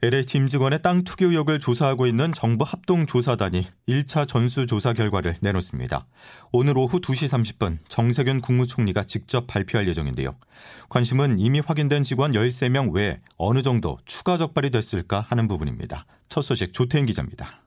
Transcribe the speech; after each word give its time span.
LH 0.00 0.38
임직원의 0.38 0.80
땅 0.80 1.02
투기 1.02 1.24
의혹을 1.24 1.58
조사하고 1.58 2.06
있는 2.06 2.32
정부 2.32 2.64
합동조사단이 2.64 3.66
1차 3.88 4.28
전수조사 4.28 4.92
결과를 4.92 5.34
내놓습니다. 5.40 6.06
오늘 6.52 6.78
오후 6.78 7.00
2시 7.00 7.26
30분 7.26 7.78
정세균 7.88 8.40
국무총리가 8.40 9.02
직접 9.02 9.48
발표할 9.48 9.88
예정인데요. 9.88 10.36
관심은 10.88 11.40
이미 11.40 11.58
확인된 11.58 12.04
직원 12.04 12.30
13명 12.30 12.92
외에 12.92 13.18
어느 13.38 13.62
정도 13.62 13.98
추가 14.04 14.36
적발이 14.36 14.70
됐을까 14.70 15.26
하는 15.28 15.48
부분입니다. 15.48 16.06
첫 16.28 16.42
소식 16.42 16.72
조태인 16.72 17.04
기자입니다. 17.04 17.60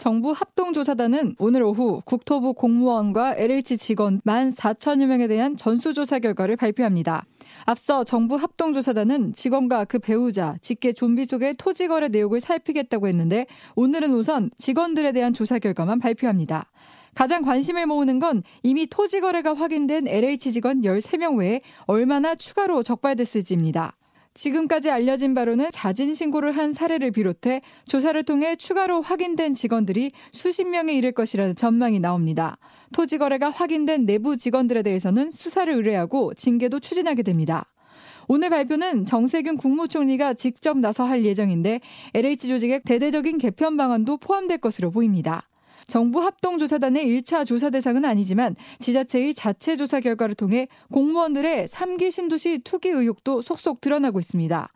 정부 0.00 0.32
합동조사단은 0.32 1.34
오늘 1.38 1.62
오후 1.62 2.00
국토부 2.06 2.54
공무원과 2.54 3.34
LH 3.36 3.76
직원 3.76 4.22
1만 4.22 4.56
4천여 4.56 5.04
명에 5.04 5.28
대한 5.28 5.58
전수조사 5.58 6.20
결과를 6.20 6.56
발표합니다. 6.56 7.26
앞서 7.66 8.02
정부 8.04 8.36
합동조사단은 8.36 9.34
직원과 9.34 9.84
그 9.84 9.98
배우자, 9.98 10.56
직계 10.62 10.94
좀비 10.94 11.26
속의 11.26 11.56
토지 11.58 11.86
거래 11.86 12.08
내역을 12.08 12.40
살피겠다고 12.40 13.08
했는데 13.08 13.46
오늘은 13.76 14.14
우선 14.14 14.50
직원들에 14.56 15.12
대한 15.12 15.34
조사 15.34 15.58
결과만 15.58 15.98
발표합니다. 15.98 16.70
가장 17.14 17.42
관심을 17.42 17.84
모으는 17.84 18.20
건 18.20 18.42
이미 18.62 18.86
토지 18.86 19.20
거래가 19.20 19.52
확인된 19.52 20.08
LH 20.08 20.50
직원 20.50 20.80
13명 20.80 21.36
외에 21.36 21.60
얼마나 21.84 22.34
추가로 22.34 22.82
적발됐을지입니다. 22.84 23.98
지금까지 24.34 24.90
알려진 24.90 25.34
바로는 25.34 25.70
자진 25.72 26.14
신고를 26.14 26.52
한 26.52 26.72
사례를 26.72 27.10
비롯해 27.10 27.60
조사를 27.86 28.22
통해 28.22 28.56
추가로 28.56 29.00
확인된 29.00 29.54
직원들이 29.54 30.12
수십 30.32 30.64
명에 30.64 30.94
이를 30.94 31.12
것이라는 31.12 31.56
전망이 31.56 31.98
나옵니다. 31.98 32.56
토지 32.92 33.18
거래가 33.18 33.50
확인된 33.50 34.06
내부 34.06 34.36
직원들에 34.36 34.82
대해서는 34.82 35.30
수사를 35.30 35.72
의뢰하고 35.72 36.34
징계도 36.34 36.80
추진하게 36.80 37.22
됩니다. 37.22 37.66
오늘 38.28 38.48
발표는 38.50 39.06
정세균 39.06 39.56
국무총리가 39.56 40.34
직접 40.34 40.78
나서 40.78 41.04
할 41.04 41.24
예정인데 41.24 41.80
LH 42.14 42.46
조직의 42.46 42.82
대대적인 42.84 43.38
개편 43.38 43.76
방안도 43.76 44.18
포함될 44.18 44.58
것으로 44.58 44.92
보입니다. 44.92 45.49
정부 45.86 46.22
합동조사단의 46.22 47.06
1차 47.06 47.46
조사 47.46 47.70
대상은 47.70 48.04
아니지만 48.04 48.56
지자체의 48.78 49.34
자체 49.34 49.76
조사 49.76 50.00
결과를 50.00 50.34
통해 50.34 50.68
공무원들의 50.92 51.68
3기 51.68 52.10
신도시 52.10 52.60
투기 52.64 52.88
의혹도 52.88 53.42
속속 53.42 53.80
드러나고 53.80 54.18
있습니다. 54.18 54.68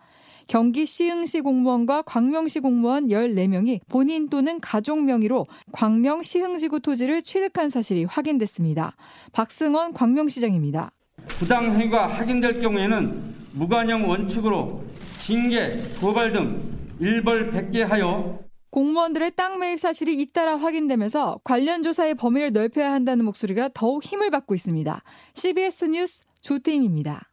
경기 0.47 0.85
시흥시 0.85 1.41
공무원과 1.41 2.03
광명시 2.03 2.61
공무원 2.61 3.09
14명이 3.09 3.81
본인 3.89 4.29
또는 4.29 4.61
가족 4.61 5.03
명의로 5.03 5.47
광명 5.73 6.23
시흥지구 6.23 6.81
토지를 6.81 7.23
취득한 7.23 7.69
사실이 7.69 8.05
확인됐습니다. 8.05 8.95
박승원 9.33 9.95
광명시장입니다. 9.95 10.91
부당 11.29 11.73
행위가 11.73 12.09
확인될 12.09 12.59
경우에는 12.61 13.35
무관용 13.53 14.09
원칙으로 14.09 14.85
징계, 15.19 15.77
고발 16.01 16.33
등 16.33 16.61
일벌 17.01 17.51
백계 17.51 17.83
하여 17.83 18.39
공무원들의 18.75 19.37
땅 19.37 19.61
매입 19.61 19.79
사실이 19.79 20.21
잇따라 20.21 20.57
확인되면서 20.57 21.39
관련 21.45 21.85
조사의 21.85 22.17
범위를 22.17 22.51
넓혀야 22.51 22.91
한다는 22.91 23.25
목소리가 23.25 23.71
더욱 23.73 24.03
힘을 24.05 24.33
받고 24.33 24.53
있습니다. 24.53 25.01
CBS 25.35 25.85
뉴스 25.85 26.25
조태임입니다. 26.41 27.31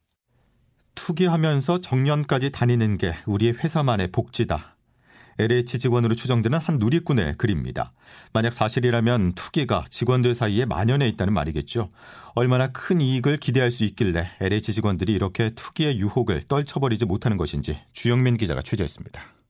투기하면서 0.93 1.81
정년까지 1.81 2.51
다니는 2.51 2.99
게 2.99 3.15
우리의 3.25 3.53
회사만의 3.53 4.09
복지다. 4.11 4.77
LH 5.39 5.79
직원으로 5.79 6.13
추정되는 6.13 6.59
한 6.59 6.77
누리꾼의 6.77 7.37
글입니다. 7.39 7.89
만약 8.33 8.53
사실이라면 8.53 9.33
투기가 9.33 9.85
직원들 9.89 10.35
사이에 10.35 10.65
만연해 10.65 11.07
있다는 11.07 11.33
말이겠죠. 11.33 11.89
얼마나 12.35 12.67
큰 12.67 13.01
이익을 13.01 13.37
기대할 13.37 13.71
수 13.71 13.83
있길래 13.83 14.27
LH 14.41 14.73
직원들이 14.73 15.11
이렇게 15.11 15.49
투기의 15.55 15.97
유혹을 15.97 16.43
떨쳐버리지 16.47 17.05
못하는 17.05 17.37
것인지 17.37 17.79
주영민 17.93 18.37
기자가 18.37 18.61
취재했습니다. 18.61 19.40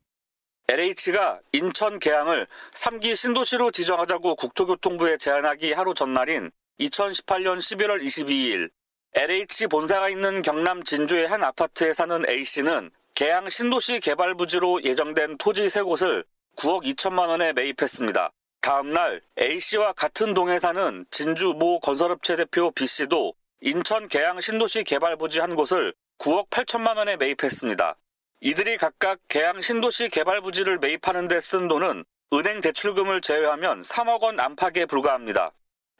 LH가 0.72 1.42
인천 1.52 2.00
계양을 2.00 2.48
3기 2.72 3.14
신도시로 3.14 3.72
지정하자고 3.72 4.38
국토교통부에 4.38 5.18
제안하기 5.18 5.74
하루 5.74 5.94
전날인 5.94 6.50
2018년 6.80 7.58
11월 7.58 8.02
22일 8.02 8.70
LH 9.14 9.68
본사가 9.68 10.08
있는 10.08 10.42
경남 10.42 10.84
진주의 10.84 11.28
한 11.28 11.44
아파트에 11.44 11.92
사는 11.92 12.24
A씨는 12.26 12.90
계양 13.16 13.50
신도시 13.50 14.00
개발 14.00 14.36
부지로 14.36 14.82
예정된 14.82 15.40
토지 15.40 15.70
세 15.70 15.82
곳을 15.82 16.24
9억 16.56 16.86
2천만 16.86 17.28
원에 17.28 17.52
매입했습니다. 17.52 18.32
다음 18.62 18.94
날 18.94 19.22
A씨와 19.42 19.92
같은 19.92 20.34
동에 20.34 20.58
사는 20.58 21.06
진주 21.12 21.54
모 21.54 21.82
건설업체 21.82 22.38
대표 22.38 22.72
B씨도 22.72 23.34
인천 23.60 24.08
계양 24.08 24.40
신도시 24.40 24.86
개발 24.86 25.18
부지 25.18 25.42
한 25.42 25.56
곳을 25.56 25.94
9억 26.20 26.50
8천만 26.50 26.96
원에 26.96 27.18
매입했습니다. 27.18 27.98
이들이 28.44 28.78
각각 28.78 29.20
계양 29.28 29.62
신도시 29.62 30.10
개발 30.10 30.42
부지를 30.42 30.80
매입하는 30.80 31.28
데 31.28 31.40
쓴 31.42 31.68
돈은 31.68 32.04
은행 32.34 32.60
대출금을 32.60 33.22
제외하면 33.22 33.84
3억 33.84 34.24
원 34.24 34.40
안팎에 34.40 34.88
불과합니다. 34.88 35.52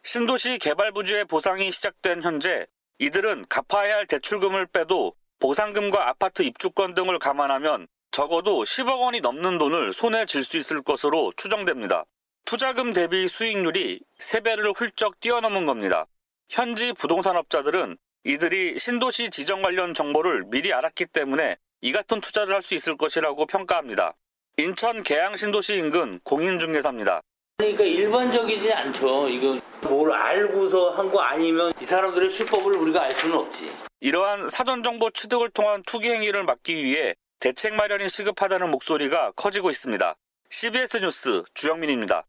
신도시 0.04 0.58
개발 0.58 0.92
부지의 0.92 1.26
보상이 1.26 1.70
시작된 1.70 2.24
현재 2.24 2.66
이들은 2.98 3.46
갚아야 3.48 3.96
할 3.96 4.08
대출금을 4.08 4.66
빼도 4.66 5.14
보상금과 5.40 6.10
아파트 6.10 6.42
입주권 6.42 6.96
등을 6.96 7.20
감안하면 7.20 7.88
적어도 8.10 8.64
10억 8.64 9.02
원이 9.02 9.22
넘는 9.22 9.60
돈을 9.60 9.94
손에 9.94 10.26
쥘 10.26 10.44
수 10.44 10.58
있을 10.58 10.82
것으로 10.82 11.32
추정됩니다. 11.38 12.06
투자금 12.46 12.92
대비 12.92 13.28
수익률이 13.28 14.02
3배를 14.20 14.76
훌쩍 14.76 15.20
뛰어넘은 15.20 15.68
겁니다. 15.68 16.08
현지 16.50 16.92
부동산업자들은 16.94 17.98
이들이 18.24 18.80
신도시 18.80 19.30
지정 19.30 19.62
관련 19.62 19.94
정보를 19.94 20.46
미리 20.48 20.74
알았기 20.74 21.06
때문에 21.06 21.58
이 21.82 21.92
같은 21.92 22.22
투자를 22.22 22.54
할 22.54 22.62
수 22.62 22.76
있을 22.76 22.96
것이라고 22.96 23.46
평가합니다. 23.48 24.14
인천 24.58 25.04
계양 25.04 25.36
신도시 25.36 25.76
인근 25.76 26.20
공인중개사입니다. 26.24 27.22
그러니까 27.58 27.84
일반적이지 27.84 28.72
않죠. 28.72 29.28
이거 29.30 29.60
뭘 29.88 30.12
알고서 30.12 30.92
한 30.92 31.10
거 31.12 31.20
아니면 31.22 31.74
이 31.82 31.86
사람들의 31.86 32.30
수법을 32.30 32.76
우리가 32.78 33.04
알 33.04 33.12
수는 33.14 33.36
없지. 33.36 33.72
이러한 34.00 34.48
사전 34.48 34.84
정보 34.84 35.10
취득을 35.10 35.50
통한 35.52 35.82
투기 35.86 36.10
행위를 36.10 36.44
막기 36.44 36.84
위해 36.84 37.16
대책 37.40 37.74
마련이 37.76 38.10
시급하다는 38.10 38.70
목소리가 38.72 39.32
커지고 39.36 39.70
있습니다. 39.70 40.16
CBS 40.50 40.98
뉴스 40.98 41.44
주영민입니다. 41.54 42.26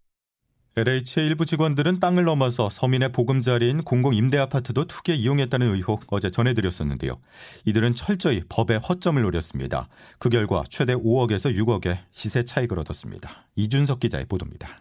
LH의 0.74 1.26
일부 1.26 1.44
직원들은 1.44 2.00
땅을 2.00 2.24
넘어서 2.24 2.70
서민의 2.70 3.12
보금자리인 3.12 3.82
공공임대 3.82 4.38
아파트도 4.38 4.86
투기에 4.86 5.14
이용했다는 5.16 5.74
의혹 5.74 6.04
어제 6.10 6.30
전해드렸었는데요. 6.30 7.18
이들은 7.66 7.94
철저히 7.94 8.42
법의 8.48 8.78
허점을 8.78 9.20
노렸습니다. 9.20 9.86
그 10.18 10.30
결과 10.30 10.64
최대 10.70 10.94
5억에서 10.94 11.54
6억의 11.54 11.98
시세 12.12 12.46
차익을 12.46 12.78
얻었습니다. 12.78 13.42
이준석 13.54 14.00
기자의 14.00 14.24
보도입니다. 14.24 14.80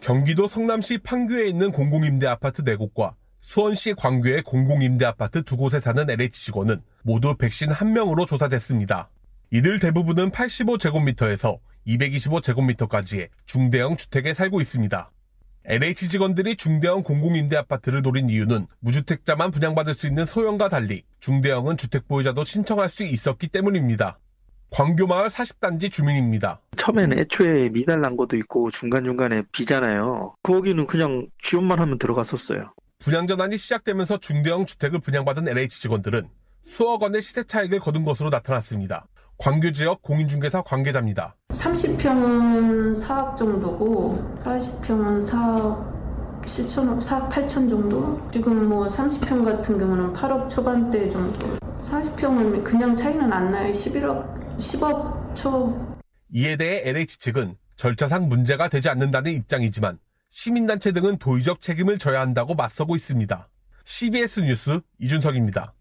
경기도 0.00 0.48
성남시 0.48 0.96
판교에 0.96 1.46
있는 1.46 1.72
공공임대 1.72 2.26
아파트 2.26 2.64
4곳과 2.64 3.12
수원시 3.42 3.92
광교의 3.92 4.44
공공임대 4.44 5.04
아파트 5.04 5.42
두 5.42 5.58
곳에 5.58 5.78
사는 5.78 6.08
LH 6.08 6.42
직원은 6.46 6.80
모두 7.02 7.36
백신 7.36 7.68
1명으로 7.68 8.26
조사됐습니다. 8.26 9.10
이들 9.50 9.78
대부분은 9.78 10.30
85제곱미터에서 10.30 11.58
225제곱미터까지의 11.86 13.28
중대형 13.46 13.96
주택에 13.96 14.34
살고 14.34 14.60
있습니다. 14.60 15.10
LH 15.64 16.08
직원들이 16.08 16.56
중대형 16.56 17.04
공공임대 17.04 17.56
아파트를 17.56 18.02
노린 18.02 18.28
이유는 18.28 18.66
무주택자만 18.80 19.52
분양받을 19.52 19.94
수 19.94 20.08
있는 20.08 20.26
소형과 20.26 20.68
달리 20.68 21.04
중대형은 21.20 21.76
주택 21.76 22.08
보유자도 22.08 22.44
신청할 22.44 22.88
수 22.88 23.04
있었기 23.04 23.48
때문입니다. 23.48 24.18
광교마을 24.70 25.28
40단지 25.28 25.92
주민입니다. 25.92 26.60
처음에는 26.76 27.18
애초에 27.18 27.68
미달 27.68 28.00
난 28.00 28.16
것도 28.16 28.36
있고 28.38 28.70
중간중간에 28.70 29.42
비잖아요. 29.52 30.34
거기는 30.42 30.86
그냥 30.86 31.28
지원만 31.42 31.78
하면 31.78 31.98
들어갔었어요. 31.98 32.72
분양 32.98 33.26
전환이 33.26 33.56
시작되면서 33.58 34.18
중대형 34.18 34.64
주택을 34.64 35.00
분양받은 35.00 35.46
LH 35.46 35.80
직원들은 35.80 36.28
수억 36.64 37.02
원의 37.02 37.20
시세 37.20 37.44
차익을 37.44 37.80
거둔 37.80 38.04
것으로 38.04 38.30
나타났습니다. 38.30 39.06
광교 39.38 39.72
지역 39.72 40.02
공인중개사 40.02 40.62
관계자입니다. 40.62 41.36
30평은 41.52 43.00
4억 43.02 43.36
정도고 43.36 44.40
40평은 44.42 45.22
4억 45.22 45.92
7천억, 46.44 47.00
4억 47.00 47.30
8천 47.30 47.68
정도? 47.68 48.20
지금 48.30 48.68
뭐 48.68 48.86
30평 48.86 49.44
같은 49.44 49.78
경우는 49.78 50.12
8억 50.12 50.48
초반대 50.48 51.08
정도. 51.08 51.56
40평은 51.82 52.64
그냥 52.64 52.96
차이는 52.96 53.32
안 53.32 53.50
나요. 53.50 53.72
11억, 53.72 54.58
10억 54.58 55.34
초. 55.34 55.96
이에 56.30 56.56
대해 56.56 56.88
LH 56.88 57.18
측은 57.18 57.56
절차상 57.76 58.28
문제가 58.28 58.68
되지 58.68 58.88
않는다는 58.88 59.32
입장이지만 59.32 59.98
시민단체 60.30 60.92
등은 60.92 61.18
도의적 61.18 61.60
책임을 61.60 61.98
져야 61.98 62.20
한다고 62.20 62.54
맞서고 62.54 62.96
있습니다. 62.96 63.48
CBS 63.84 64.40
뉴스 64.40 64.80
이준석입니다. 64.98 65.74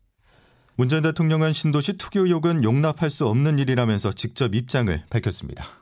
문재인 0.76 1.04
대통령은 1.04 1.54
신도시 1.54 1.98
투기 1.98 2.20
의혹은 2.20 2.64
용납할 2.64 3.12
수 3.12 3.28
없는 3.28 3.60
일이라면서 3.60 4.14
직접 4.14 4.56
입장을 4.56 5.04
밝혔습니다. 5.10 5.82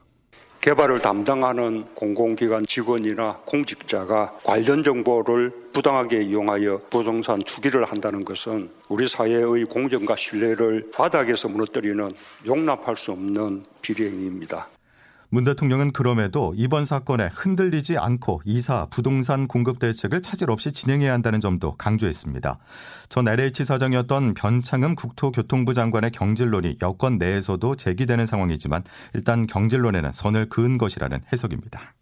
개발을 0.61 0.99
담당하는 0.99 1.85
공공기관 1.95 2.65
직원이나 2.65 3.37
공직자가 3.45 4.39
관련 4.43 4.83
정보를 4.83 5.53
부당하게 5.71 6.21
이용하여 6.23 6.81
부동산 6.89 7.39
투기를 7.39 7.85
한다는 7.85 8.25
것은 8.25 8.69
우리 8.89 9.07
사회의 9.07 9.63
공정과 9.63 10.17
신뢰를 10.17 10.91
바닥에서 10.93 11.47
무너뜨리는 11.47 12.11
용납할 12.45 12.97
수 12.97 13.13
없는 13.13 13.63
비리행위입니다. 13.81 14.67
문 15.31 15.43
대통령은 15.43 15.91
그럼에도 15.91 16.53
이번 16.57 16.85
사건에 16.85 17.29
흔들리지 17.31 17.97
않고 17.97 18.41
이사 18.45 18.87
부동산 18.89 19.47
공급 19.47 19.77
대책을 19.77 20.23
차질 20.23 20.49
없이 20.49 20.71
진행해야 20.71 21.13
한다는 21.13 21.39
점도 21.39 21.75
강조했습니다. 21.77 22.57
전 23.09 23.27
LH 23.27 23.63
사장이었던 23.63 24.33
변창흠 24.33 24.95
국토교통부 24.95 25.75
장관의 25.75 26.11
경질론이 26.11 26.77
여권 26.81 27.19
내에서도 27.19 27.75
제기되는 27.75 28.25
상황이지만 28.25 28.83
일단 29.13 29.45
경질론에는 29.45 30.11
선을 30.13 30.49
그은 30.49 30.79
것이라는 30.79 31.19
해석입니다. 31.31 31.93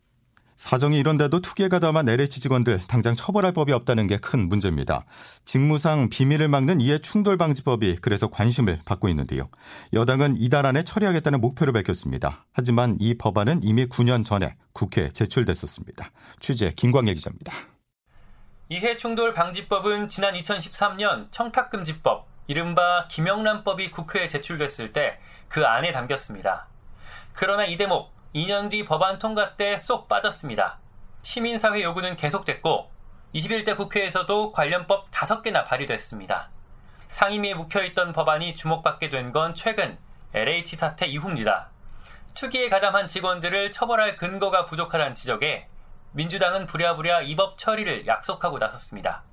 사정이 0.58 0.98
이런데도 0.98 1.40
투기에 1.40 1.68
가담한 1.68 2.10
LH 2.10 2.40
직원들 2.42 2.82
당장 2.88 3.16
처벌할 3.16 3.54
법이 3.54 3.72
없다는 3.74 4.08
게 4.08 4.18
큰 4.18 4.50
문제입니다. 4.50 5.06
직무상 5.46 6.10
비밀을 6.10 6.48
막는 6.50 6.82
이해 6.82 6.98
충돌 6.98 7.38
방지법이 7.38 7.98
그래서 8.02 8.28
관심을 8.30 8.80
받고 8.84 9.08
있는데요. 9.10 9.50
여당은 9.94 10.38
이달 10.38 10.66
안에 10.66 10.84
처리하겠다는 10.84 11.40
목표를 11.40 11.72
밝혔습니다. 11.74 12.46
하지만 12.52 12.98
이 13.00 13.14
법안은 13.16 13.62
이미 13.64 13.86
9년 13.86 14.26
전에 14.26 14.56
국회에 14.74 15.10
제출됐었습니다. 15.10 16.12
취재 16.40 16.72
김광일 16.76 17.14
기자입니다. 17.14 17.54
이해 18.70 18.98
충돌 18.98 19.34
방지법은 19.34 20.10
지난 20.10 20.34
2013년 20.34 21.28
청탁금지법, 21.32 22.28
이른바 22.48 23.08
김영란법이 23.10 23.92
국회에 23.92 24.28
제출됐을 24.28 24.92
때 24.94 25.20
그 25.50 25.66
안에 25.66 25.92
담겼습니다. 25.94 26.68
그러나 27.34 27.66
이 27.66 27.78
대목 27.78 28.12
2년 28.36 28.70
뒤 28.70 28.86
법안 28.86 29.20
통과 29.20 29.56
때 29.56 29.78
쏙 29.80 30.08
빠졌습니다. 30.08 30.80
시민사회 31.24 31.82
요구는 31.84 32.16
계속됐고 32.16 32.90
21대 33.36 33.76
국회에서도 33.76 34.52
관련법 34.52 35.12
5개나 35.12 35.66
발의됐습니다. 35.66 36.50
상임위에 37.08 37.54
묵혀있던 37.54 38.14
법안이 38.14 38.56
주목받게 38.56 39.10
된 39.10 39.32
건 39.32 39.56
최근 39.56 39.98
LH 40.34 40.76
사태 40.76 41.06
이후입니다. 41.08 41.70
투기에 42.34 42.70
가담한 42.70 43.08
직원들을 43.08 43.72
처벌할 43.72 44.18
근거가 44.18 44.66
부족하다는 44.66 45.16
지적에 45.16 45.68
민주당은 46.14 46.68
부랴부랴 46.68 47.22
이 47.24 47.36
법 47.36 47.58
처리를 47.58 48.08
약속하고 48.08 48.58
나섰습니다. 48.58 49.24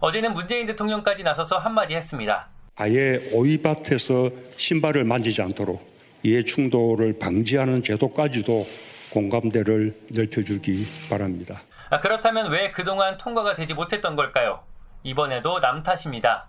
어제는 0.00 0.32
문재인 0.34 0.66
대통령까지 0.66 1.22
나서서 1.22 1.58
한마디 1.58 1.94
했습니다. 1.94 2.48
아예 2.76 3.20
오이밭에서 3.32 4.30
신발을 4.56 5.04
만지지 5.04 5.42
않도록 5.42 5.89
이해 6.22 6.42
충돌을 6.44 7.18
방지하는 7.18 7.82
제도까지도 7.82 8.66
공감대를 9.12 9.90
넓혀주기 10.12 10.86
바랍니다. 11.08 11.60
아, 11.88 11.98
그렇다면 11.98 12.50
왜 12.50 12.70
그동안 12.70 13.16
통과가 13.18 13.54
되지 13.54 13.74
못했던 13.74 14.14
걸까요? 14.16 14.62
이번에도 15.02 15.60
남 15.60 15.82
탓입니다. 15.82 16.46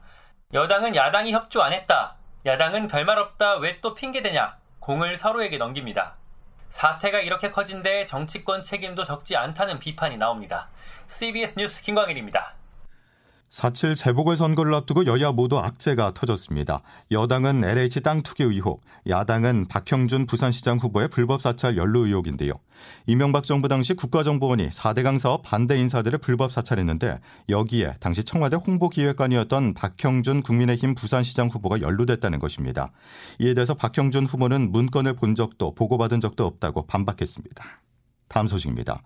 여당은 0.54 0.96
야당이 0.96 1.32
협조 1.32 1.62
안 1.62 1.74
했다. 1.74 2.16
야당은 2.46 2.88
별말 2.88 3.18
없다. 3.18 3.58
왜 3.58 3.80
또 3.82 3.96
핑계대냐? 3.96 4.58
공을 4.80 5.18
서로에게 5.18 5.58
넘깁니다. 5.58 6.16
사태가 6.70 7.20
이렇게 7.22 7.52
커진데 7.52 8.06
정치권 8.06 8.62
책임도 8.62 9.06
적지 9.06 9.36
않다는 9.36 9.80
비판이 9.80 10.18
나옵니다. 10.18 10.70
CBS 11.08 11.56
뉴스 11.58 11.82
김광일입니다. 11.82 12.54
4.7 13.52 13.98
재보궐선거를 13.98 14.74
앞두고 14.74 15.06
여야 15.08 15.34
모두 15.34 15.60
악재가 15.60 16.14
터졌습니다. 16.14 16.82
여당은 17.12 17.66
LH 17.66 18.00
땅 18.00 18.22
투기 18.24 18.44
의혹, 18.44 18.82
야당은 19.10 19.66
박형준 19.68 20.26
부산시장 20.26 20.78
후보의 20.78 21.10
불법 21.10 21.42
사찰 21.42 21.76
연루 21.76 22.08
의혹인데요. 22.08 22.54
이명박 23.08 23.44
정부 23.44 23.68
당시 23.68 23.94
국가정보원이 23.94 24.70
4대강 24.70 25.20
사업 25.20 25.44
반대 25.44 25.78
인사들을 25.78 26.20
불법 26.20 26.54
사찰했는데 26.54 27.20
여기에 27.50 27.98
당시 28.00 28.24
청와대 28.24 28.56
홍보기획관이었던 28.56 29.74
박형준 29.74 30.44
국민의힘 30.44 30.96
부산시장 30.96 31.50
후보가 31.50 31.82
연루됐다는 31.82 32.40
것입니다. 32.40 32.92
이에 33.40 33.54
대해서 33.54 33.74
박형준 33.74 34.28
후보는 34.28 34.72
문건을 34.72 35.16
본 35.18 35.36
적도 35.36 35.76
보고받은 35.76 36.22
적도 36.22 36.46
없다고 36.46 36.88
반박했습니다. 36.88 37.66
다음 38.30 38.48
소식입니다. 38.48 39.04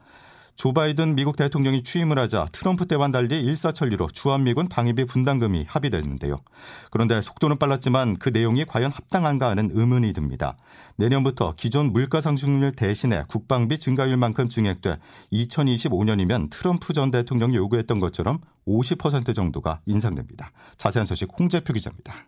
조 0.55 0.71
바이든 0.71 1.15
미국 1.15 1.35
대통령이 1.35 1.83
취임을 1.83 2.17
하자 2.17 2.47
트럼프 2.53 2.87
때와는 2.87 3.11
달리 3.11 3.41
일사천리로 3.41 4.07
주한미군 4.13 4.69
방위비 4.69 5.05
분담금이 5.05 5.65
합의됐는데요. 5.67 6.39
그런데 6.91 7.21
속도는 7.21 7.57
빨랐지만 7.57 8.15
그 8.17 8.29
내용이 8.29 8.63
과연 8.63 8.89
합당한가 8.89 9.49
하는 9.49 9.69
의문이 9.73 10.13
듭니다. 10.13 10.57
내년부터 10.95 11.53
기존 11.57 11.91
물가 11.91 12.21
상승률 12.21 12.71
대신에 12.71 13.23
국방비 13.27 13.79
증가율만큼 13.79 14.47
증액돼 14.47 14.97
2025년이면 15.33 16.49
트럼프 16.49 16.93
전 16.93 17.11
대통령이 17.11 17.57
요구했던 17.57 17.99
것처럼 17.99 18.39
50% 18.65 19.35
정도가 19.35 19.81
인상됩니다. 19.85 20.53
자세한 20.77 21.05
소식 21.05 21.29
홍재표 21.37 21.73
기자입니다. 21.73 22.27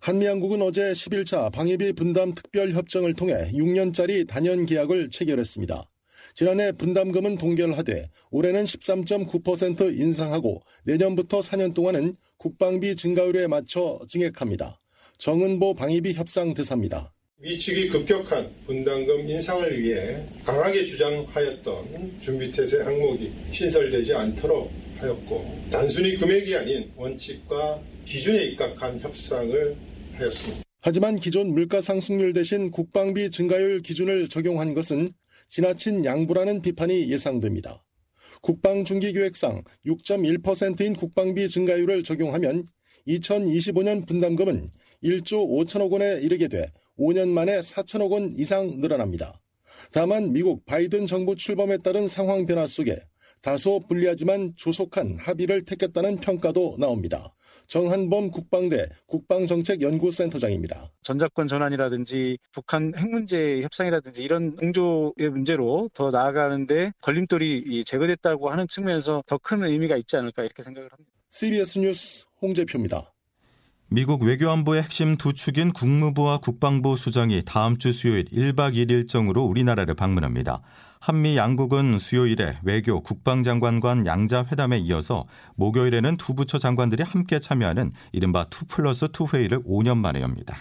한미양국은 0.00 0.60
어제 0.62 0.92
11차 0.92 1.50
방위비 1.50 1.94
분담 1.94 2.34
특별 2.34 2.72
협정을 2.72 3.14
통해 3.14 3.50
6년짜리 3.52 4.28
단연 4.28 4.66
계약을 4.66 5.10
체결했습니다. 5.10 5.84
지난해 6.38 6.70
분담금은 6.70 7.36
동결하되 7.36 8.10
올해는 8.30 8.62
13.9% 8.62 9.98
인상하고 9.98 10.62
내년부터 10.84 11.40
4년 11.40 11.74
동안은 11.74 12.14
국방비 12.36 12.94
증가율에 12.94 13.48
맞춰 13.48 13.98
증액합니다. 14.06 14.80
정은보 15.16 15.74
방위비 15.74 16.12
협상 16.12 16.54
대사입니다. 16.54 17.12
미측이 17.40 17.88
급격한 17.88 18.48
분담금 18.66 19.28
인상을 19.28 19.82
위해 19.82 20.24
강하게 20.44 20.86
주장하였던 20.86 22.20
준비태세 22.20 22.82
항목이 22.82 23.32
신설되지 23.50 24.14
않도록 24.14 24.70
하였고 24.98 25.68
단순히 25.72 26.16
금액이 26.18 26.54
아닌 26.54 26.88
원칙과 26.94 27.82
기준에 28.04 28.44
입각한 28.44 29.00
협상을 29.00 29.76
하였습니다. 30.12 30.62
하지만 30.82 31.16
기존 31.16 31.52
물가 31.52 31.80
상승률 31.80 32.32
대신 32.32 32.70
국방비 32.70 33.32
증가율 33.32 33.82
기준을 33.82 34.28
적용한 34.28 34.74
것은 34.74 35.08
지나친 35.48 36.04
양보라는 36.04 36.62
비판이 36.62 37.10
예상됩니다. 37.10 37.84
국방중기계획상 38.42 39.64
6.1%인 39.86 40.94
국방비 40.94 41.48
증가율을 41.48 42.04
적용하면 42.04 42.64
2025년 43.08 44.06
분담금은 44.06 44.66
1조 45.02 45.48
5천억 45.48 45.90
원에 45.90 46.20
이르게 46.20 46.48
돼 46.48 46.70
5년 46.98 47.30
만에 47.30 47.60
4천억 47.60 48.10
원 48.10 48.32
이상 48.36 48.80
늘어납니다. 48.80 49.40
다만 49.92 50.32
미국 50.32 50.64
바이든 50.66 51.06
정부 51.06 51.34
출범에 51.34 51.78
따른 51.78 52.08
상황 52.08 52.46
변화 52.46 52.66
속에 52.66 52.98
다소 53.42 53.80
불리하지만 53.88 54.54
조속한 54.56 55.18
합의를 55.18 55.64
택했다는 55.64 56.16
평가도 56.16 56.76
나옵니다. 56.78 57.34
정한범 57.66 58.30
국방대 58.30 58.88
국방정책연구센터장입니다. 59.06 60.90
전자권 61.02 61.48
전환이라든지 61.48 62.38
북한 62.52 62.92
핵 62.96 63.10
문제 63.10 63.60
협상이라든지 63.62 64.22
이런 64.22 64.56
공조의 64.56 65.30
문제로 65.30 65.90
더 65.92 66.10
나아가는데 66.10 66.92
걸림돌이 67.00 67.84
제거됐다고 67.84 68.50
하는 68.50 68.66
측면에서 68.68 69.22
더 69.26 69.38
큰 69.38 69.62
의미가 69.62 69.96
있지 69.96 70.16
않을까 70.16 70.42
이렇게 70.44 70.62
생각을 70.62 70.90
합니다. 70.92 71.10
CBS 71.30 71.78
뉴스 71.78 72.24
홍재표입니다. 72.42 73.12
미국 73.90 74.22
외교안보의 74.22 74.82
핵심 74.82 75.16
두 75.16 75.32
축인 75.32 75.72
국무부와 75.72 76.38
국방부 76.38 76.94
수장이 76.94 77.42
다음 77.46 77.78
주 77.78 77.90
수요일 77.90 78.26
1박 78.26 78.74
2일 78.74 78.90
일정으로 78.90 79.44
우리나라를 79.44 79.94
방문합니다. 79.94 80.60
한미 81.00 81.38
양국은 81.38 81.98
수요일에 81.98 82.58
외교 82.64 83.02
국방장관 83.02 83.80
간 83.80 84.04
양자 84.04 84.44
회담에 84.52 84.76
이어서 84.76 85.24
목요일에는 85.56 86.18
두 86.18 86.34
부처 86.34 86.58
장관들이 86.58 87.02
함께 87.02 87.38
참여하는 87.38 87.92
이른바 88.12 88.44
2 88.44 88.66
플러스 88.68 89.06
2 89.06 89.34
회의를 89.34 89.62
5년 89.62 89.96
만에 89.96 90.20
엽니다. 90.20 90.58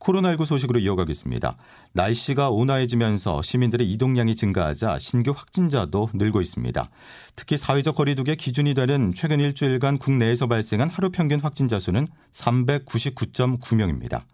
코로나19 0.00 0.44
소식으로 0.44 0.78
이어가겠습니다. 0.80 1.56
날씨가 1.92 2.50
온화해지면서 2.50 3.42
시민들의 3.42 3.90
이동량이 3.92 4.36
증가하자 4.36 4.98
신규 4.98 5.32
확진자도 5.34 6.10
늘고 6.14 6.40
있습니다. 6.40 6.90
특히 7.34 7.56
사회적 7.56 7.96
거리두기 7.96 8.36
기준이 8.36 8.74
되는 8.74 9.12
최근 9.14 9.40
일주일간 9.40 9.98
국내에서 9.98 10.46
발생한 10.46 10.88
하루 10.90 11.10
평균 11.10 11.40
확진자 11.40 11.80
수는 11.80 12.06
399.9명입니다. 12.32 14.24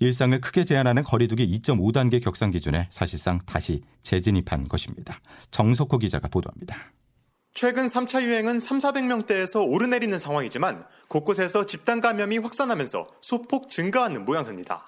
일상을 0.00 0.40
크게 0.40 0.64
제한하는 0.64 1.02
거리두기 1.02 1.46
2.5단계 1.60 2.22
격상 2.22 2.50
기준에 2.50 2.88
사실상 2.90 3.38
다시 3.44 3.82
재진입한 4.00 4.68
것입니다. 4.68 5.20
정석호 5.50 5.98
기자가 5.98 6.28
보도합니다. 6.28 6.92
최근 7.54 7.86
3차 7.86 8.22
유행은 8.22 8.60
3, 8.60 8.78
400명대에서 8.78 9.68
오르내리는 9.68 10.16
상황이지만 10.18 10.84
곳곳에서 11.08 11.66
집단 11.66 12.00
감염이 12.00 12.38
확산하면서 12.38 13.08
소폭 13.20 13.68
증가하는 13.68 14.24
모양새입니다. 14.24 14.84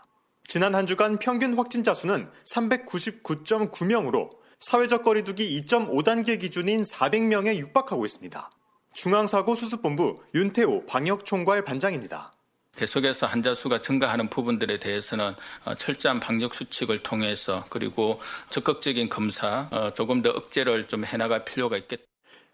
지난 0.51 0.75
한 0.75 0.85
주간 0.85 1.21
평균 1.21 1.57
확진자 1.57 1.95
수는 1.95 2.29
399.9명으로 2.43 4.31
사회적 4.59 5.05
거리두기 5.05 5.63
2.5단계 5.63 6.41
기준인 6.41 6.81
400명에 6.81 7.55
육박하고 7.55 8.05
있습니다. 8.05 8.51
중앙사고수습본부 8.93 10.21
윤태호 10.35 10.87
방역총괄 10.87 11.63
반장입니다. 11.63 12.33
계속해서 12.75 13.29
환자 13.29 13.55
수가 13.55 13.81
증가하는 13.81 14.29
부분들에 14.29 14.81
대해서는 14.81 15.35
어, 15.67 15.75
철저한 15.77 16.19
방역 16.19 16.53
수칙을 16.57 17.05
통해서 17.05 17.65
그리고 17.71 18.19
적극적인 18.51 19.09
검사 19.09 19.69
어, 19.71 19.93
조금 19.95 20.21
더 20.21 20.31
억제를 20.31 20.89
좀 20.89 21.05
해나갈 21.05 21.45
필요가 21.45 21.77
있겠다. 21.77 22.03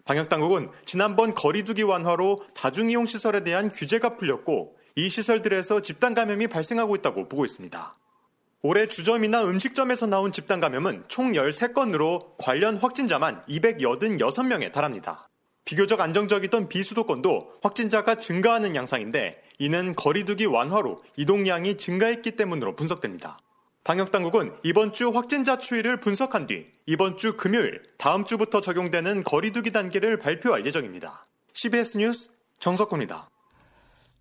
방역 0.05 0.29
당국은 0.29 0.69
지난번 0.85 1.33
거리두기 1.33 1.81
완화로 1.81 2.45
다중이용 2.53 3.07
시설에 3.07 3.43
대한 3.43 3.71
규제가 3.71 4.17
풀렸고 4.17 4.76
이 4.97 5.09
시설들에서 5.09 5.81
집단 5.81 6.15
감염이 6.15 6.47
발생하고 6.47 6.95
있다고 6.95 7.29
보고 7.29 7.45
있습니다. 7.45 7.93
올해 8.63 8.87
주점이나 8.87 9.43
음식점에서 9.43 10.07
나온 10.07 10.31
집단 10.31 10.59
감염은 10.59 11.03
총 11.07 11.33
13건으로 11.33 12.35
관련 12.39 12.77
확진자만 12.77 13.43
286명에 13.43 14.71
달합니다. 14.71 15.29
비교적 15.65 16.01
안정적이던 16.01 16.67
비수도권도 16.67 17.59
확진자가 17.61 18.15
증가하는 18.15 18.75
양상인데 18.75 19.39
이는 19.59 19.93
거리두기 19.95 20.45
완화로 20.45 21.03
이동량이 21.15 21.77
증가했기 21.77 22.31
때문으로 22.31 22.75
분석됩니다. 22.75 23.37
방역당국은 23.83 24.55
이번 24.63 24.93
주 24.93 25.09
확진자 25.09 25.59
추이를 25.59 25.99
분석한 25.99 26.47
뒤 26.47 26.65
이번 26.87 27.17
주 27.17 27.37
금요일 27.37 27.83
다음 27.99 28.25
주부터 28.25 28.61
적용되는 28.61 29.23
거리두기 29.23 29.71
단계를 29.71 30.17
발표할 30.17 30.65
예정입니다. 30.65 31.23
CBS 31.53 31.97
뉴스 31.99 32.31
정석호입니다. 32.59 33.29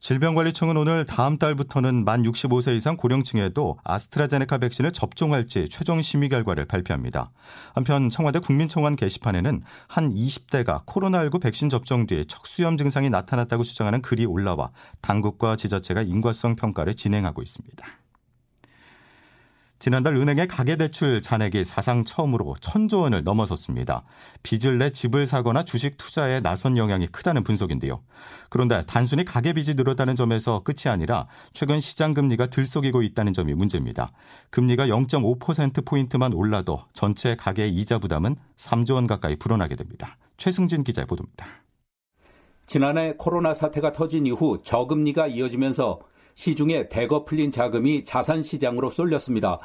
질병관리청은 0.01 0.77
오늘 0.77 1.05
다음 1.05 1.39
달부터는 1.39 2.05
만 2.05 2.23
65세 2.23 2.77
이상 2.77 2.97
고령층에도 2.97 3.79
아스트라제네카 3.83 4.59
백신을 4.59 4.93
접종할지 4.93 5.69
최종 5.69 6.03
심의 6.03 6.29
결과를 6.29 6.67
발표합니다. 6.67 7.31
한편 7.75 8.11
청와대 8.11 8.39
국민청원 8.39 8.95
게시판에는 8.97 9.63
한 9.89 10.15
20대가 10.15 10.85
코로나19 10.85 11.41
백신 11.41 11.71
접종 11.71 12.07
뒤에 12.07 12.25
척수염 12.29 12.77
증상이 12.77 13.11
나타났다고 13.11 13.65
주장하는 13.65 14.03
글이 14.03 14.27
올라와 14.27 14.71
당국과 15.01 15.57
지자체가 15.57 16.03
인과성 16.03 16.57
평가를 16.57 16.95
진행하고 16.95 17.43
있습니다. 17.43 17.85
지난달 19.79 20.17
은행의 20.17 20.49
가계대출 20.49 21.21
잔액이 21.21 21.65
사상 21.65 22.05
처음으로 22.05 22.57
천조 22.61 23.01
원을 23.01 23.23
넘어섰습니다. 23.25 24.05
빚을 24.43 24.79
내 24.79 24.91
집을 24.91 25.27
사거나 25.27 25.65
주식 25.65 25.99
투자에 25.99 26.41
나선 26.41 26.77
영향이 26.77 27.09
크다는 27.09 27.45
분석인데요. 27.45 28.03
그런데 28.49 28.85
단순히 28.87 29.25
가계빚이 29.25 29.75
늘었다는 29.75 30.17
점에서 30.17 30.63
끝이 30.63 30.91
아니라 30.91 31.27
최근 31.53 31.81
시장 31.81 32.15
금리가 32.15 32.47
들썩이고 32.47 33.03
있다는 33.03 33.33
점이 33.33 33.55
문제입니다. 33.55 34.11
금리가 34.51 34.87
0.5%포인트만 34.87 36.33
올라도 36.33 36.81
전체 36.95 37.37
가계 37.37 37.69
이자 37.69 37.99
부담은 37.99 38.37
3조 38.57 38.95
원 38.95 39.07
가까이 39.07 39.37
불어나게 39.37 39.77
됩니다. 39.77 40.17
최승진 40.39 40.85
기자의 40.85 41.07
보도입니다. 41.07 41.47
지난해 42.67 43.15
코로나 43.17 43.55
사태가 43.55 43.93
터진 43.93 44.27
이후 44.27 44.59
저금리가 44.63 45.29
이어지면서 45.29 46.01
시중에 46.37 46.89
대거 46.89 47.25
풀린 47.25 47.51
자금이 47.51 48.05
자산 48.05 48.43
시장으로 48.43 48.91
쏠렸습니다. 48.91 49.59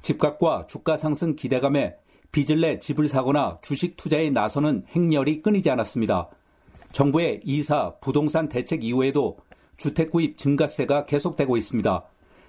집값과 0.00 0.66
주가 0.68 0.96
상승 0.96 1.34
기대감에 1.34 1.96
빚을 2.30 2.60
내 2.60 2.78
집을 2.78 3.08
사거나 3.08 3.58
주식 3.62 3.96
투자에 3.96 4.30
나서는 4.30 4.84
행렬이 4.94 5.42
끊이지 5.42 5.70
않았습니다. 5.70 6.28
정부의 6.92 7.40
이사 7.44 7.94
부동산 8.00 8.48
대책 8.48 8.84
이후에도 8.84 9.38
주택 9.76 10.10
구입 10.12 10.38
증가세가 10.38 11.04
계속되고 11.04 11.56
있습니다. 11.56 12.04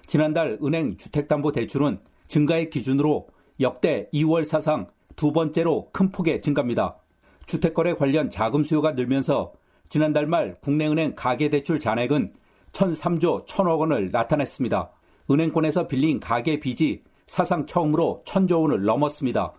지난달 0.06 0.58
은행 0.62 0.96
주택담보대출은 0.96 1.98
증가의 2.28 2.70
기준으로 2.70 3.26
역대 3.60 4.08
2월 4.14 4.44
사상 4.44 4.86
두 5.16 5.32
번째로 5.32 5.88
큰 5.92 6.12
폭의 6.12 6.40
증가입니다. 6.40 6.98
주택거래 7.46 7.94
관련 7.94 8.30
자금 8.30 8.62
수요가 8.62 8.92
늘면서 8.92 9.52
지난달 9.88 10.28
말 10.28 10.56
국내은행 10.60 11.14
가계대출 11.16 11.80
잔액은 11.80 12.32
1,003조 12.76 13.46
1,000억 13.46 13.78
원을 13.78 14.10
나타냈습니다. 14.12 14.90
은행권에서 15.30 15.88
빌린 15.88 16.20
가계 16.20 16.60
빚이 16.60 17.02
사상 17.26 17.66
처음으로 17.66 18.22
1,000조 18.26 18.62
원을 18.62 18.84
넘었습니다. 18.84 19.52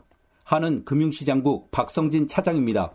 하는 0.44 0.86
금융시장국 0.86 1.72
박성진 1.72 2.28
차장입니다. 2.28 2.92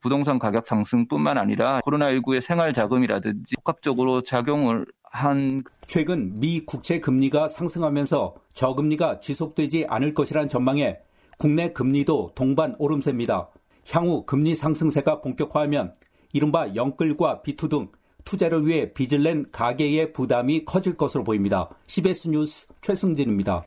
부동산 0.00 0.38
가격 0.38 0.66
상승뿐만 0.66 1.38
아니라 1.38 1.80
코로나19의 1.80 2.40
생활 2.40 2.72
자금이라든지 2.72 3.56
복합적으로 3.56 4.22
작용을 4.22 4.86
한 5.02 5.64
최근 5.86 6.38
미 6.38 6.64
국채 6.64 7.00
금리가 7.00 7.48
상승하면서 7.48 8.34
저금리가 8.52 9.20
지속되지 9.20 9.86
않을 9.88 10.14
것이란 10.14 10.48
전망에 10.48 10.98
국내 11.38 11.72
금리도 11.72 12.32
동반 12.34 12.74
오름세입니다. 12.78 13.48
향후 13.90 14.24
금리 14.24 14.54
상승세가 14.54 15.20
본격화하면 15.20 15.94
이른바 16.32 16.74
영끌과 16.74 17.42
비투 17.42 17.68
등 17.68 17.88
투자를 18.24 18.66
위해 18.66 18.92
빚을 18.92 19.22
낸 19.22 19.44
가계의 19.50 20.12
부담이 20.12 20.64
커질 20.64 20.96
것으로 20.96 21.24
보입니다. 21.24 21.68
CBS 21.86 22.28
뉴스 22.28 22.66
최승진입니다. 22.80 23.64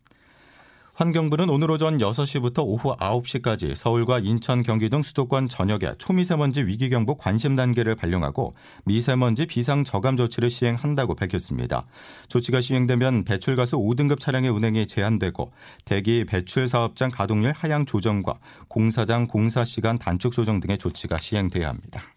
환경부는 0.98 1.52
오늘 1.52 1.70
오전 1.70 2.00
6시부터 2.00 2.64
오후 2.66 2.96
9시까지 2.98 3.76
서울과 3.76 4.18
인천, 4.18 4.64
경기 4.64 4.90
등 4.90 5.04
수도권 5.04 5.48
전역에 5.48 5.94
초미세먼지 6.00 6.62
위기경보 6.62 7.18
관심 7.18 7.56
단계를 7.56 7.94
발령하고 7.94 8.56
미세먼지 8.84 9.46
비상 9.46 9.84
저감 9.84 10.18
조치를 10.18 10.50
시행한다고 10.50 11.14
밝혔습니다. 11.14 11.86
조치가 12.30 12.62
시행되면 12.62 13.26
배출가스 13.26 13.76
5등급 13.76 14.20
차량의 14.20 14.50
운행이 14.50 14.88
제한되고 14.88 15.52
대기 15.86 16.26
배출 16.26 16.68
사업장 16.68 17.12
가동률 17.12 17.52
하향 17.52 17.86
조정과 17.86 18.40
공사장 18.68 19.28
공사 19.28 19.66
시간 19.66 20.00
단축 20.00 20.34
조정 20.34 20.60
등의 20.60 20.80
조치가 20.80 21.18
시행돼야 21.18 21.70
합니다. 21.70 22.17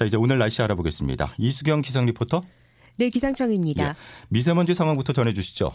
자, 0.00 0.06
이제 0.06 0.16
오늘 0.16 0.38
날씨 0.38 0.62
알아보겠습니다. 0.62 1.34
이수경 1.36 1.82
기상 1.82 2.06
리포터. 2.06 2.40
네, 2.96 3.10
기상청입니다. 3.10 3.88
예, 3.90 3.92
미세먼지 4.30 4.72
상황부터 4.72 5.12
전해 5.12 5.34
주시죠. 5.34 5.74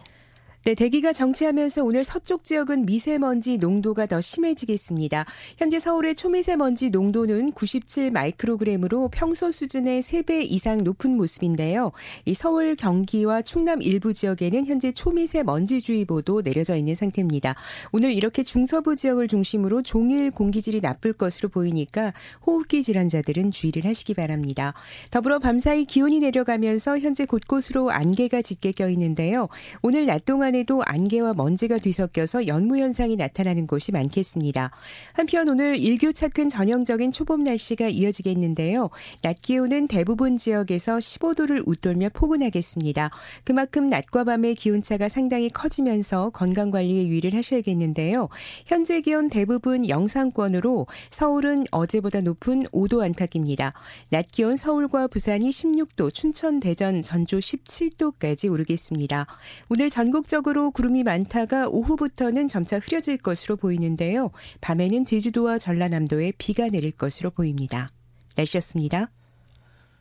네, 0.66 0.74
대기가 0.74 1.14
정체하면서 1.14 1.84
오늘 1.84 2.04
서쪽 2.04 2.44
지역은 2.44 2.88
미세먼지 2.88 3.60
농도가 3.60 4.08
더 4.08 4.20
심해지겠습니다. 4.20 5.24
현재 5.60 5.78
서울의 5.78 6.16
초미세먼지 6.16 6.90
농도는 6.90 7.52
97 7.52 8.10
마이크로그램으로 8.10 9.10
평소 9.14 9.52
수준의 9.52 10.02
3배 10.02 10.44
이상 10.50 10.84
높은 10.84 11.18
모습인데요. 11.18 11.92
이 12.26 12.34
서울, 12.34 12.76
경기와 12.76 13.44
충남 13.44 13.84
일부 13.84 14.12
지역에는 14.12 14.66
현재 14.66 14.92
초미세먼지주의보도 14.92 16.42
내려져 16.42 16.76
있는 16.76 16.96
상태입니다. 16.96 17.54
오늘 17.92 18.12
이렇게 18.12 18.42
중서부 18.42 18.96
지역을 18.96 19.28
중심으로 19.28 19.84
종일 19.84 20.32
공기질이 20.32 20.82
나쁠 20.82 21.14
것으로 21.14 21.50
보이니까 21.50 22.12
호흡기 22.44 22.82
질환자들은 22.82 23.52
주의를 23.52 23.86
하시기 23.86 24.16
바랍니다. 24.16 24.74
더불어 25.12 25.38
밤사이 25.38 25.86
기온이 25.86 26.22
내려가면서 26.22 26.98
현재 26.98 27.26
곳곳으로 27.26 27.92
안개가 27.92 28.42
짙게 28.42 28.72
껴 28.72 28.90
있는데요. 28.90 29.48
오늘 29.84 30.08
낮 30.08 30.26
동안 30.26 30.55
동 30.55 30.55
안에도 30.56 30.82
안개와 30.86 31.34
먼지가 31.34 31.78
뒤섞여서 31.80 32.48
연무 32.48 32.78
현상이 32.78 33.18
나타나는 33.18 33.68
곳이 33.68 33.92
많겠습니다. 33.92 34.72
한편 35.12 35.50
오늘 35.50 35.76
일교차큰 35.76 36.48
전형적인 36.48 37.12
초봄 37.12 37.44
날씨가 37.44 37.90
이어지겠는데요. 37.90 38.90
낮 39.22 39.42
기온은 39.42 39.88
대부분 39.88 40.38
지역에서 40.38 40.98
15도를 40.98 41.64
웃돌며 41.66 42.10
포근하겠습니다. 42.14 43.12
그만큼 43.44 43.90
낮과 43.90 44.24
밤의 44.24 44.56
기온차가 44.56 45.10
상당히 45.10 45.50
커지면서 45.50 46.30
건강 46.30 46.72
관리에 46.72 47.08
유의를 47.08 47.36
하셔야겠는데요. 47.36 48.30
현재 48.66 49.02
기온 49.02 49.30
대부분 49.30 49.90
영상권으로 49.90 50.88
서울은 51.12 51.66
어제보다 51.72 52.22
높은 52.22 52.64
5도 52.68 53.02
안팎입니다. 53.02 53.74
낮 54.10 54.28
기온 54.32 54.56
서울과 54.56 55.08
부산이 55.08 55.50
16도, 55.50 56.14
춘천, 56.14 56.62
대전, 56.62 57.02
전주 57.02 57.40
17도까지 57.40 58.50
오르겠습니다. 58.50 59.28
오늘 59.70 59.90
전국적으로 59.90 60.45
전국적으로 60.46 60.70
구름이 60.70 61.04
많다가 61.04 61.68
오후부터는 61.68 62.48
점차 62.48 62.78
흐려질 62.78 63.18
것으로 63.18 63.56
보이는데요. 63.56 64.30
밤에는 64.62 65.04
제주도와 65.04 65.58
전라남도에 65.58 66.34
비가 66.38 66.68
내릴 66.68 66.92
것으로 66.92 67.32
보입니다. 67.32 67.90
날씨였습니다. 68.38 69.10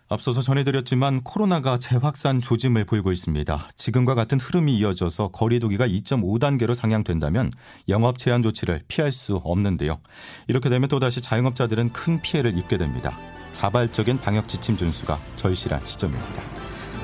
앞서서 0.09 0.43
전해드렸지만 0.43 1.23
코로나가 1.23 1.79
재확산 1.79 2.43
조짐을 2.43 2.85
보이고 2.85 3.11
있습니다. 3.11 3.71
지금과 3.77 4.15
같은 4.15 4.39
흐름이 4.39 4.77
이어져서 4.77 5.29
거리두기가 5.29 5.89
2.5단계로 5.89 6.75
상향된다면 6.75 7.51
영업 7.89 8.19
제한 8.19 8.43
조치를 8.43 8.83
피할 8.87 9.13
수 9.13 9.37
없는데요. 9.37 9.99
이렇게 10.47 10.69
되면 10.69 10.89
또다시 10.91 11.23
자영업자들은 11.23 11.89
큰 11.91 12.21
피해를 12.21 12.59
입게 12.59 12.77
됩니다. 12.77 13.17
자발적인 13.53 14.19
방역 14.19 14.47
지침 14.49 14.77
준수가 14.77 15.19
절실한 15.37 15.87
시점입니다. 15.87 16.43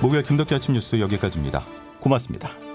목요일 0.03 0.25
김덕기 0.25 0.55
아침 0.55 0.75
뉴스 0.75 1.01
여기까지입니다. 1.01 1.65
고맙습니다. 2.01 2.70